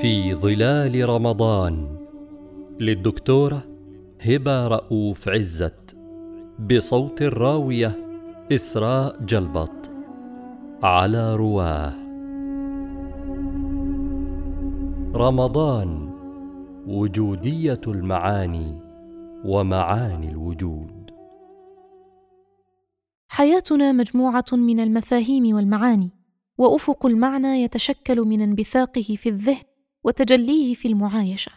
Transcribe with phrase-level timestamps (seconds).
[0.00, 1.96] في ظلال رمضان
[2.80, 3.62] للدكتورة
[4.20, 5.96] هبة رؤوف عزت
[6.58, 7.96] بصوت الراوية
[8.52, 9.90] إسراء جلبط
[10.82, 11.94] على رواه.
[15.14, 16.10] رمضان
[16.86, 18.80] وجودية المعاني
[19.44, 21.10] ومعاني الوجود.
[23.28, 26.10] حياتنا مجموعة من المفاهيم والمعاني
[26.58, 29.67] وأفق المعنى يتشكل من انبثاقه في الذهن
[30.08, 31.52] وتجليه في المعايشة.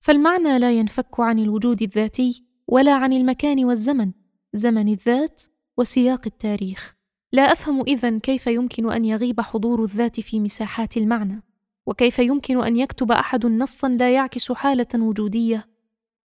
[0.00, 4.12] فالمعنى لا ينفك عن الوجود الذاتي ولا عن المكان والزمن
[4.54, 5.42] زمن الذات
[5.76, 6.94] وسياق التاريخ.
[7.32, 11.42] لا أفهم إذن كيف يمكن أن يغيب حضور الذات في مساحات المعنى
[11.86, 15.68] وكيف يمكن أن يكتب أحد نصا لا يعكس حالة وجودية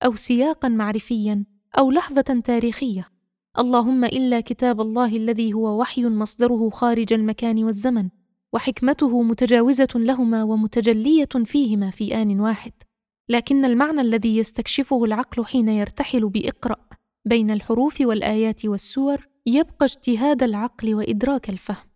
[0.04, 1.44] أو سياقا معرفيا
[1.78, 3.08] أو لحظة تاريخية.
[3.58, 8.08] اللهم إلا كتاب الله الذي هو وحي مصدره خارج المكان والزمن.
[8.52, 12.73] وحكمته متجاوزة لهما ومتجلية فيهما في آن واحد.
[13.29, 16.76] لكن المعنى الذي يستكشفه العقل حين يرتحل بإقرأ
[17.24, 21.87] بين الحروف والآيات والسور يبقى اجتهاد العقل وإدراك الفهم.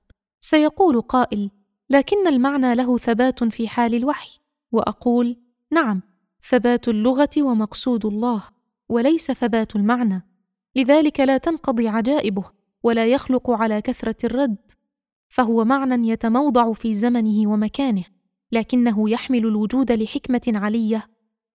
[0.41, 1.51] سيقول قائل
[1.91, 4.41] لكن المعنى له ثبات في حال الوحي.
[4.73, 5.37] وأقول
[5.73, 6.03] نعم
[6.49, 8.43] ثبات اللغة ومقصود الله
[8.89, 10.27] وليس ثبات المعنى.
[10.77, 12.45] لذلك لا تنقضي عجائبه
[12.83, 14.57] ولا يخلق على كثرة الرد.
[15.29, 18.05] فهو معنى يتموضع في زمنه ومكانه
[18.53, 21.07] لكنه يحمل الوجود لحكمة علية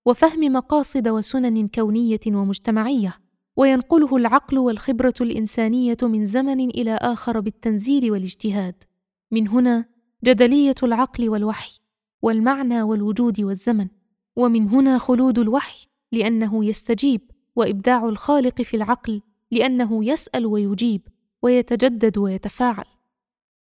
[0.05, 3.19] وفهم مقاصد وسنن كونية ومجتمعية
[3.55, 8.83] وينقله العقل والخبرة الإنسانية من زمن إلى آخر بالتنزيل والاجتهاد.
[9.31, 9.85] من هنا
[10.25, 11.79] جدلية العقل والوحي
[12.21, 13.87] والمعنى والوجود والزمن
[14.35, 17.21] ومن هنا خلود الوحي لأنه يستجيب
[17.55, 21.01] وإبداع الخالق في العقل لأنه يسأل ويجيب
[21.41, 22.85] ويتجدد ويتفاعل.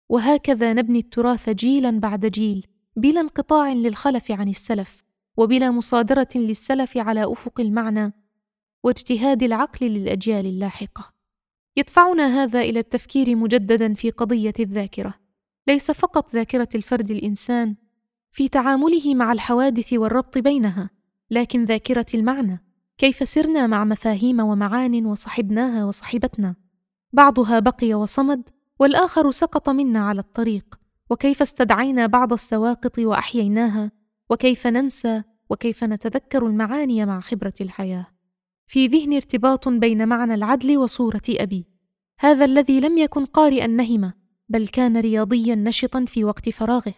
[0.09, 5.05] وهكذا نبني التراث جيلا بعد جيل بلا انقطاع للخلف عن السلف
[5.37, 8.13] وبلا مصادرة للسلف على أفق المعنى
[8.85, 11.13] واجتهاد العقل للأجيال اللاحقة.
[11.77, 15.15] يدفعنا هذا إلى التفكير مجددا في قضية الذاكرة.
[15.69, 17.77] ليس فقط ذاكرة الفرد الإنسان
[18.33, 20.91] في تعامله مع الحوادث والربط بينها
[21.31, 22.65] لكن ذاكرة المعنى
[22.99, 26.57] كيف سرنا مع مفاهيم ومعان وصحبناها وصحبتنا.
[27.13, 30.79] بعضها بقي وصمد والآخر سقط منا على الطريق.
[31.11, 33.93] وكيف استدعينا بعض السواقط وأحييناها؟
[34.31, 38.07] وكيف ننسى؟ وكيف نتذكر المعاني مع خبرة الحياة؟
[38.67, 41.67] في ذهني ارتباط بين معنى العدل وصورة أبي.
[42.21, 44.13] هذا الذي لم يكن قارئا نهمة
[44.49, 46.95] بل كان رياضيا نشطا في وقت فراغه.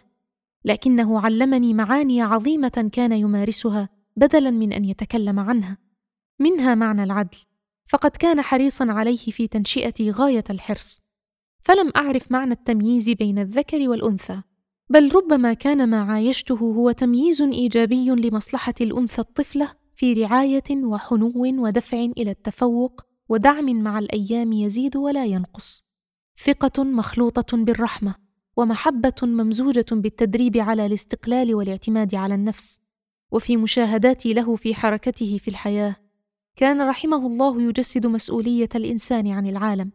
[0.65, 5.77] لكنه علمني معاني عظيمة كان يمارسها بدلا من أن يتكلم عنها.
[6.39, 7.37] منها معنى العدل.
[7.85, 11.10] فقد كان حريصا عليه في تنشئتي غاية الحرص.
[11.61, 14.41] فلم أعرف معنى التمييز بين الذكر والأنثى
[14.89, 21.97] بل ربما كان ما عايشته هو تمييز إيجابي لمصلحة الأنثى الطفلة في رعاية وحنو ودفع
[21.97, 25.91] إلى التفوق ودعم مع الأيام يزيد ولا ينقص.
[26.43, 28.15] ثقة مخلوطة بالرحمة
[28.57, 32.79] ومحبة ممزوجة بالتدريب على الاستقلال والاعتماد على النفس
[33.31, 35.95] وفي مشاهداتي له في حركته في الحياة
[36.55, 39.91] كان رحمه الله يجسد مسؤولية الإنسان عن العالم.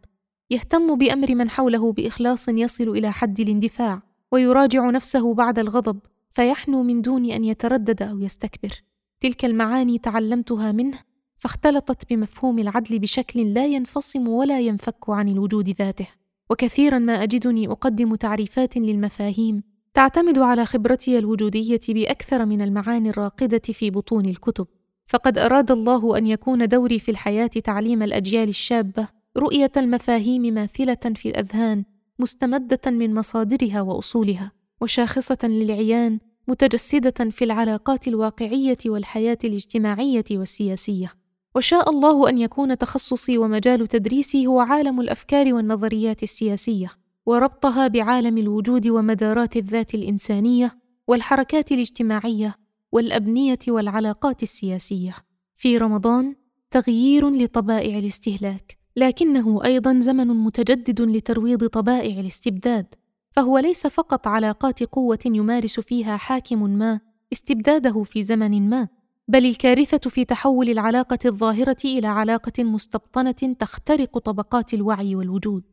[0.50, 4.02] يهتم بأمر من حوله بإخلاص يصل إلى حد الاندفاع
[4.32, 5.98] ويراجع نفسه بعد الغضب
[6.30, 8.82] فيحنو من دون أن يتردد أو يستكبر.
[9.20, 10.98] تلك المعاني تعلمتها منه
[11.36, 16.08] فاختلطت بمفهوم العدل بشكل لا ينفصم ولا ينفك عن الوجود ذاته.
[16.50, 19.62] وكثيرا ما أجدني أقدم تعريفات للمفاهيم
[19.94, 24.66] تعتمد على خبرتي الوجودية بأكثر من المعاني الراقدة في بطون الكتب.
[25.06, 31.28] فقد أراد الله أن يكون دوري في الحياة تعليم الأجيال الشابة رؤية المفاهيم ماثلة في
[31.28, 31.84] الأذهان
[32.19, 41.12] مستمدة من مصادرها وأصولها وشاخصة للعيان متجسدة في العلاقات الواقعية والحياة الاجتماعية والسياسية.
[41.54, 46.91] وشاء الله أن يكون تخصصي ومجال تدريسي هو عالم الأفكار والنظريات السياسية
[47.26, 52.54] وربطها بعالم الوجود ومدارات الذات الإنسانية والحركات الاجتماعية
[52.92, 55.16] والأبنية والعلاقات السياسية.
[55.54, 56.34] في رمضان
[56.71, 58.78] تغيير لطبائع الاستهلاك.
[58.97, 62.87] لكنه أيضا زمن متجدد لترويض طبائع الاستبداد
[63.31, 67.01] فهو ليس فقط علاقات قوة يمارس فيها حاكم ما
[67.33, 68.89] استبداده في زمن ما
[69.28, 75.65] بل الكارثة في تحول العلاقة الظاهرة إلى علاقة مستبطنة تخترق طبقات الوعي والوجود.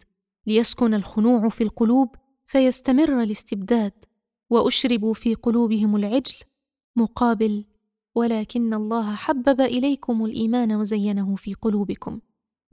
[0.48, 2.16] ليسكن الخنوع في القلوب
[2.46, 3.92] فيستمر الاستبداد
[4.50, 6.36] وأشربوا في قلوبهم العجل
[6.96, 7.66] مقابل
[8.16, 12.20] ولكن الله حبب إليكم الإيمان وزينه في قلوبكم.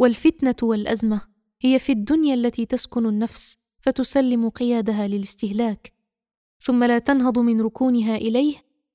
[0.01, 1.21] والفتنة والأزمة
[1.61, 5.93] هي في الدنيا التي تسكن النفس فتسلم قيادها للاستهلاك
[6.61, 8.55] ثم لا تنهض من ركونها إليه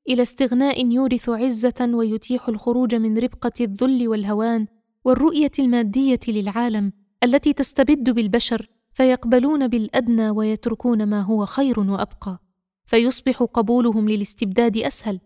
[0.09, 4.67] إلى استغناء يورث عزة ويتيح الخروج من ربقة الذل والهوان
[5.05, 6.91] والرؤية المادية للعالم
[7.23, 12.39] التي تستبد بالبشر فيقبلون بالأدنى ويتركون ما هو خير وأبقى
[12.85, 15.19] فيصبح قبولهم للاستبداد أسهل.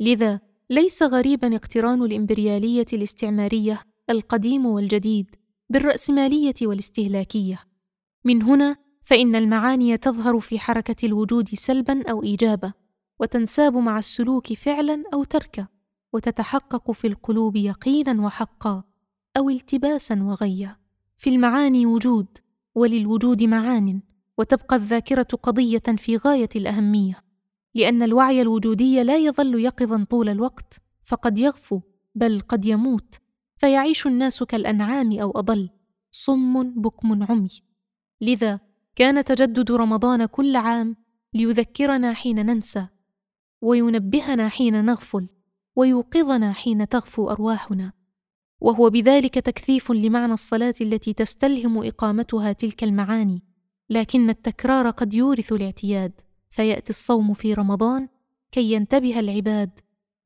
[0.00, 0.40] لذا
[0.70, 5.36] ليس غريبا اقتران الإمبريالية الاستعمارية القديم والجديد
[5.70, 7.60] بالرأسمالية والاستهلاكية.
[8.24, 12.72] من هنا فإن المعاني تظهر في حركة الوجود سلبا أو ايجابا
[13.20, 15.66] وتنساب مع السلوك فعلا أو تركا
[16.12, 18.82] وتتحقق في القلوب يقينا وحقا
[19.36, 20.76] أو التباسا وغيا.
[21.16, 22.26] في المعاني وجود
[22.74, 24.00] وللوجود معان
[24.38, 27.24] وتبقى الذاكرة قضية في غاية الأهمية.
[27.74, 31.80] لأن الوعي الوجودي لا يظل يقظا طول الوقت فقد يغفو
[32.14, 33.25] بل قد يموت.
[33.56, 35.70] فيعيش الناس كالأنعام أو أضل
[36.10, 37.48] صم بكم عمي.
[38.20, 38.60] لذا
[38.96, 40.96] كان تجدد رمضان كل عام
[41.34, 42.86] ليذكرنا حين ننسى
[43.60, 45.28] وينبهنا حين نغفل
[45.76, 47.92] ويوقظنا حين تغفو أرواحنا.
[48.60, 53.42] وهو بذلك تكثيف لمعنى الصلاة التي تستلهم إقامتها تلك المعاني
[53.90, 56.20] لكن التكرار قد يورث الاعتياد
[56.50, 58.08] فيأتي الصوم في رمضان
[58.52, 59.70] كي ينتبه العباد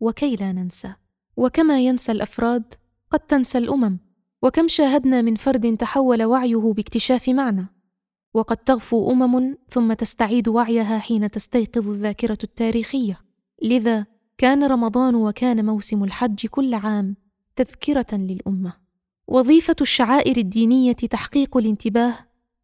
[0.00, 0.94] وكي لا ننسى.
[1.36, 2.74] وكما ينسى الأفراد
[3.10, 3.98] قد تنسى الأمم
[4.42, 7.66] وكم شاهدنا من فرد تحول وعيه باكتشاف معنى.
[8.34, 13.20] وقد تغفو أمم ثم تستعيد وعيها حين تستيقظ الذاكرة التاريخية.
[13.62, 14.06] لذا
[14.38, 17.16] كان رمضان وكان موسم الحج كل عام
[17.56, 18.72] تذكرة للأمة.
[19.28, 22.14] وظيفة الشعائر الدينية تحقيق الانتباه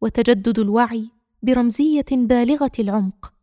[0.01, 1.09] وتجدد الوعي
[1.43, 3.33] برمزية بالغة العمق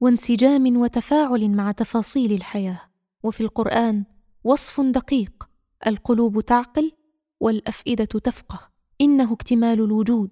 [0.00, 2.80] وانسجام وتفاعل مع تفاصيل الحياة.
[3.22, 4.04] وفي القرآن
[4.44, 5.51] وصف دقيق
[5.86, 6.92] القلوب تعقل
[7.40, 8.72] والأفئدة تفقه.
[9.00, 10.30] إنه اكتمال الوجود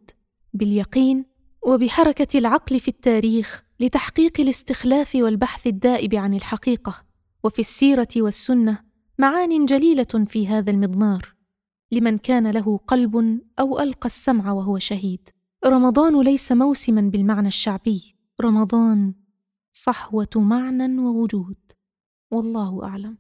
[0.55, 1.25] باليقين
[1.67, 7.03] وبحركة العقل في التاريخ لتحقيق الاستخلاف والبحث الدائب عن الحقيقة
[7.45, 8.79] وفي السيرة والسنة
[9.19, 11.35] معان جليلة في هذا المضمار.
[11.93, 15.29] لمن كان له قلب أو ألقى السمع وهو شهيد.
[15.67, 18.17] رمضان ليس موسما بالمعنى الشعبي.
[18.41, 19.15] رمضان
[19.73, 21.57] صحوة معنى ووجود.
[22.31, 23.19] والله أعلم.